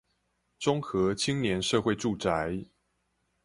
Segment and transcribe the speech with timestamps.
[0.57, 2.65] 中和青年社會住宅